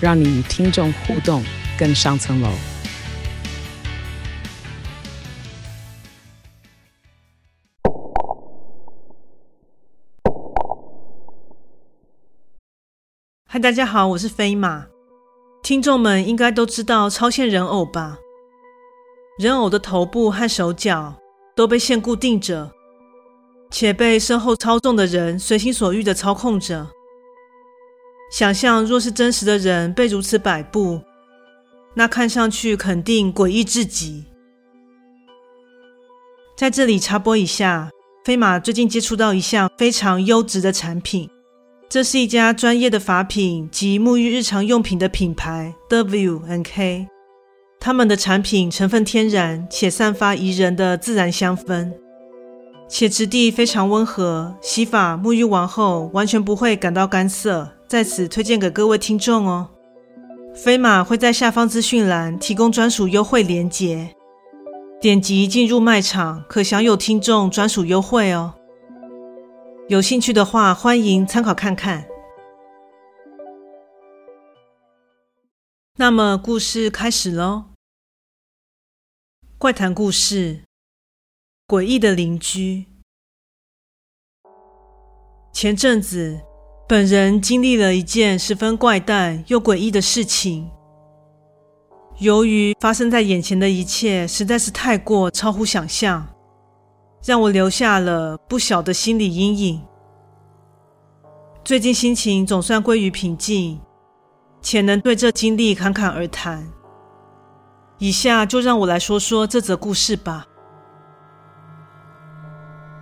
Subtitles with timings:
[0.00, 1.42] 让你与听众互动
[1.76, 2.48] 更上层楼。
[13.48, 14.86] 嗨，大家好，我是飞马。
[15.64, 18.18] 听众们应该都知道超线人偶吧？
[19.40, 21.16] 人偶的头部和手脚
[21.56, 22.70] 都被线固定着，
[23.68, 26.86] 且被身后操纵的人随心所欲地操控着。
[28.30, 31.00] 想象若是真实的人被如此摆布，
[31.94, 34.24] 那看上去肯定诡异至极。
[36.56, 37.90] 在这里插播一下，
[38.24, 41.30] 飞马最近接触到一项非常优质的产品，
[41.88, 47.08] 这是一家专业的发品及沐浴日常用品的品牌 W N K，。
[47.80, 51.92] 他们的产品成分天然，且散发宜人的自然香氛，
[52.88, 57.77] 且质地非常温和，洗发沐浴完后完全不会感到干涩。
[57.88, 59.70] 在此推荐给各位听众哦。
[60.54, 64.14] 飞马会在下方资讯栏提供专属优惠链接，
[65.00, 68.54] 点击进入卖场可享有听众专属优惠哦。
[69.88, 72.06] 有兴趣的话，欢迎参考看看。
[75.96, 77.64] 那么故事开始喽。
[79.56, 80.64] 怪谈故事：
[81.66, 82.84] 诡异的邻居。
[85.52, 86.40] 前阵子，
[86.88, 90.70] 本人经历了一件十分怪诞又诡异的事情。
[92.16, 96.26] 由于发生在眼前的一切实在是太过超乎想象，
[97.22, 99.82] 让我留下了不小的心理阴影。
[101.62, 103.78] 最近心情总算归于平静。
[104.60, 106.66] 且能对这经历侃侃而谈。
[107.98, 110.46] 以下就让我来说说这则故事吧。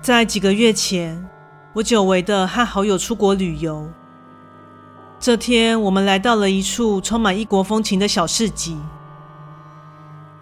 [0.00, 1.28] 在几个月前，
[1.74, 3.88] 我久违的和好友出国旅游。
[5.18, 8.76] 这天，我们来到了一处充满异国风情的小市集。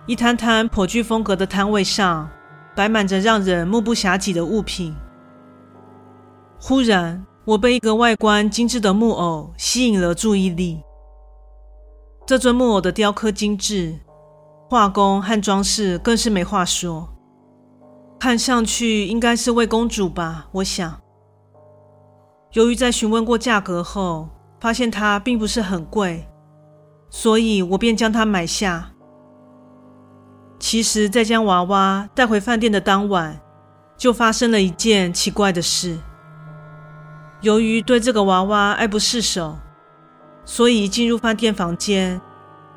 [0.06, 2.28] 一摊摊颇具风格的摊位上，
[2.74, 4.92] 摆满着让人目不暇给的物品。
[6.58, 10.82] 忽然，我被一个外观精致的木偶吸引了注意力。
[12.26, 14.00] 这尊木偶的雕刻精致，
[14.68, 17.08] 画工和装饰更是没话说，
[18.18, 20.48] 看上去应该是位公主吧？
[20.54, 21.00] 我想。
[22.52, 24.28] 由于在询问过价格后，
[24.60, 26.28] 发现它并不是很贵，
[27.08, 28.90] 所以我便将它买下。
[30.58, 33.40] 其实，在将娃娃带回饭店的当晚，
[33.96, 35.98] 就发生了一件奇怪的事。
[37.40, 39.56] 由于对这个娃娃爱不释手。
[40.42, 42.20] 所以一进入饭店房间，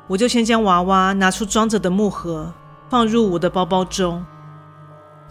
[0.06, 2.52] 我就先将娃娃拿出装着的木盒，
[2.88, 4.24] 放入我的包包中，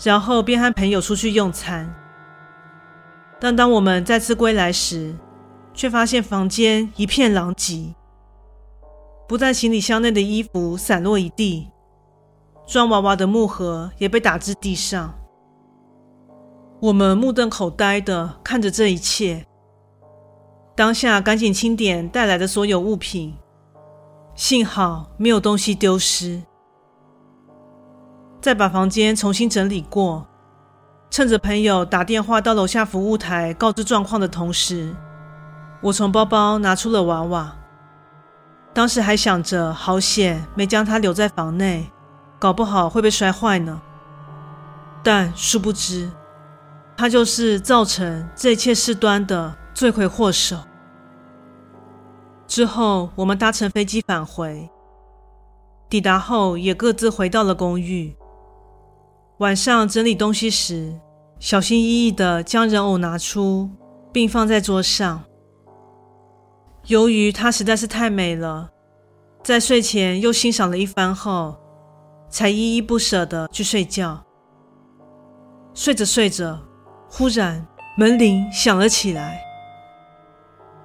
[0.03, 1.93] 然后便和朋友出去用餐。
[3.43, 5.13] 但当我们再次归来时，
[5.73, 7.93] 却发现房间一片狼藉，
[9.27, 11.67] 不但行李箱内的衣服散落一地，
[12.65, 15.13] 装娃娃的木盒也被打至地上。
[16.79, 19.45] 我们目瞪口呆地看着这一切。
[20.73, 23.35] 当下赶紧清点带来的所有物品，
[24.35, 26.41] 幸好没有东西丢失。
[28.39, 30.25] 再把房间重新整理过，
[31.13, 34.95] 趁着朋友打电话到楼下服务台告知状况的同时，
[35.79, 37.55] 我从包包拿出了娃娃。
[38.73, 41.87] 当时还想着好险没将它留在房内，
[42.39, 43.79] 搞不好会被摔坏呢。
[45.03, 46.09] 但殊不知，
[46.97, 50.57] 它就是造成这一切事端的罪魁祸首。
[52.47, 54.67] 之后，我们搭乘飞机返回，
[55.87, 58.15] 抵达后也各自回到了公寓。
[59.39, 60.93] 晚上整理东西时，
[61.39, 63.69] 小心翼翼地将人偶拿出，
[64.11, 65.23] 并放在桌上。
[66.85, 68.69] 由于它实在是太美了，
[69.43, 71.57] 在睡前又欣赏了一番后，
[72.29, 74.23] 才依依不舍地去睡觉。
[75.73, 76.59] 睡着睡着，
[77.09, 77.65] 忽然
[77.97, 79.41] 门铃响了起来。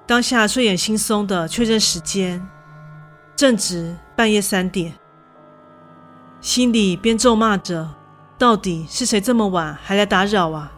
[0.07, 2.43] 当下睡眼惺忪的确认时间，
[3.35, 4.91] 正值半夜三点，
[6.41, 7.87] 心里边咒骂着
[8.39, 10.71] ：“到底是谁这么晚还来打扰啊？”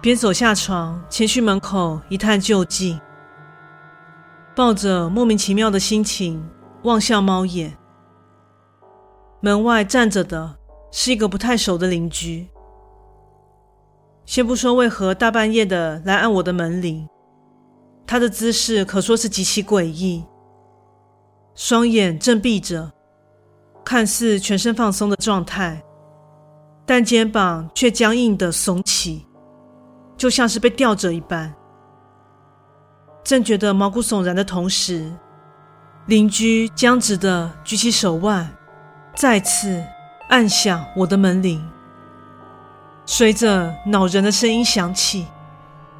[0.00, 3.00] 边走下床，前去门口一探究竟。
[4.54, 6.46] 抱着莫名其妙的心情
[6.82, 7.76] 望向猫眼。
[9.40, 10.56] 门外站着的
[10.90, 12.48] 是一个不太熟的邻居。
[14.26, 17.08] 先不说为何大半夜的来按我的门铃，
[18.06, 20.24] 他的姿势可说是极其诡异，
[21.54, 22.92] 双眼正闭着，
[23.84, 25.82] 看似全身放松的状态，
[26.92, 29.24] 但肩膀却僵硬的耸起，
[30.16, 31.54] 就像是被吊着一般。
[33.22, 35.08] 正觉得毛骨悚然的同时，
[36.06, 38.50] 邻居僵直的举起手腕，
[39.14, 39.80] 再次
[40.30, 41.64] 按响我的门铃。
[43.06, 45.28] 随着恼人的声音响起，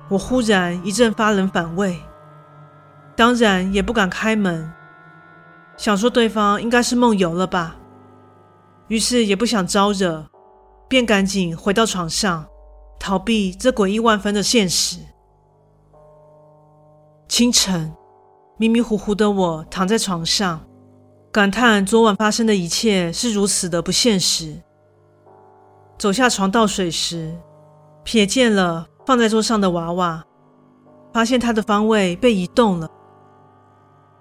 [0.09, 2.01] 我忽然一阵发冷反胃，
[3.15, 4.69] 当然也不敢开门，
[5.77, 7.77] 想说对方应该是梦游了吧，
[8.89, 10.27] 于是也不想招惹，
[10.91, 12.45] 便赶紧回到床上，
[12.99, 14.99] 逃避这诡异万分的现实。
[17.29, 17.95] 清晨，
[18.57, 20.67] 迷迷糊糊的我躺在床上，
[21.31, 24.61] 感叹昨晚发生的一切是如此的不现实。
[25.97, 27.39] 走下床倒水时，
[28.05, 30.25] 瞥见了放在桌上的娃娃，
[31.13, 32.91] 发现它的方位被移动了。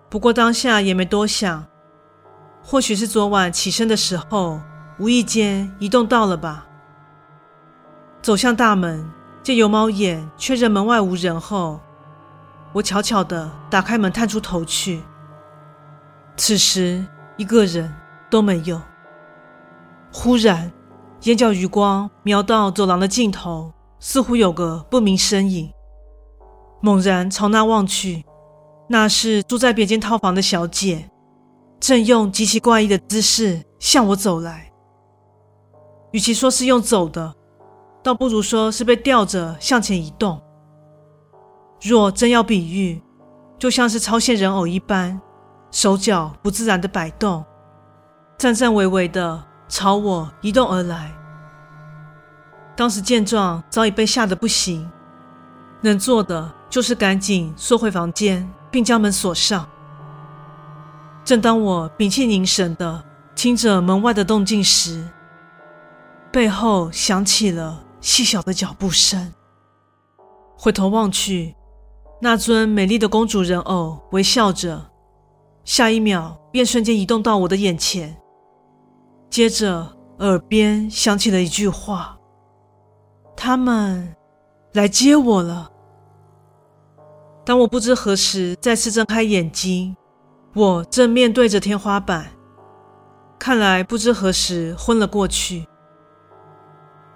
[0.07, 1.65] 不过当下也没多想，
[2.63, 4.59] 或许是昨晚起身的时候
[4.99, 6.67] 无意间移动到了吧。
[8.21, 9.09] 走向大门，
[9.41, 11.79] 借由猫眼确认门外无人后，
[12.73, 15.01] 我悄悄地打开门，探出头去。
[16.35, 17.05] 此时
[17.37, 17.93] 一个人
[18.29, 18.81] 都没有。
[20.11, 20.71] 忽然。
[21.23, 25.69] 眼角余光瞄到走廊的尽头，似乎有个不明身影。
[26.79, 28.23] 猛然朝那望去，
[28.87, 31.09] 那是住在别间套房的小姐，
[31.77, 34.68] 正用极其怪异的姿势向我走来。
[36.11, 37.33] 与其说是用走的，
[38.01, 40.41] 倒不如说是被吊着向前移动。
[41.81, 43.01] 若真要比喻，
[43.57, 45.19] 就像是超现人偶一般，
[45.71, 47.45] 手脚不自然的摆动，
[48.37, 49.45] 颤颤巍巍的。
[49.71, 51.13] 朝我移动而来。
[52.75, 54.89] 当时见状，早已被吓得不行，
[55.79, 59.69] 能做的就是赶紧缩回房间，并将门锁上。
[61.23, 63.03] 正当我屏气凝神的
[63.35, 65.07] 听着门外的动静时，
[66.31, 69.33] 背后响起了细小的脚步声。
[70.57, 71.55] 回头望去，
[72.21, 74.91] 那尊美丽的公主人偶微笑着，
[75.63, 78.15] 下一秒便瞬间移动到我的眼前。
[79.29, 82.17] 接着，耳边响起了一句话
[83.37, 84.15] ：“他们
[84.73, 85.71] 来接我了。”
[87.45, 89.95] 当我不知何时再次睁开眼睛，
[90.53, 92.27] 我正面对着天花板，
[93.39, 95.65] 看来不知何时昏了过去。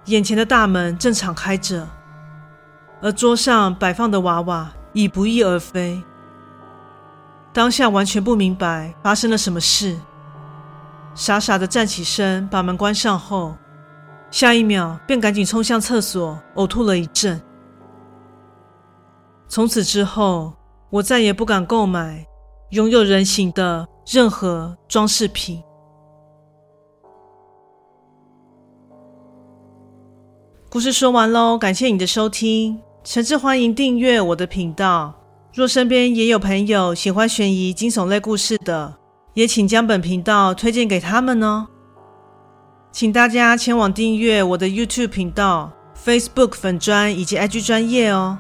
[0.05, 1.87] 眼前的大门正敞开着，
[3.01, 6.03] 而桌上摆放的娃娃已不翼而飞。
[7.53, 9.97] 当下完全不明白发生了什么事。
[11.15, 13.55] 傻傻的站起身，把门关上后，
[14.31, 17.39] 下一秒便赶紧冲向厕所，呕吐了一阵。
[19.47, 20.53] 从此之后，
[20.89, 22.25] 我再也不敢购买
[22.71, 25.61] 拥有人形的任何装饰品。
[30.73, 35.13] 故事说完喽，感谢你的收听，诚挚欢迎订阅我的频道。
[35.53, 38.91] 若身边也有朋友喜欢悬疑惊悚类故事的，
[39.35, 41.67] 也请将本频道推荐给他们哦，
[42.91, 45.71] 请大家前往订阅我的 YouTube 频道、
[46.03, 48.39] Facebook 粉专以及 IG 专业哦。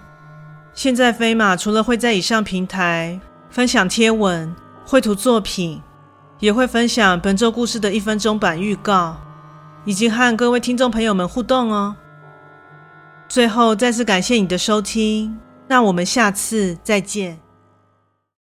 [0.73, 3.19] 现在飞马除了会在以上平台
[3.51, 4.51] 分享贴文、
[4.83, 5.79] 绘图作品，
[6.39, 9.17] 也会分享本周故事的一分钟版预告，
[9.85, 11.95] 以及和各位听众朋友们互动哦。
[13.33, 15.35] 最后再次感谢你的收听，
[15.67, 17.42] 那我们下次再见。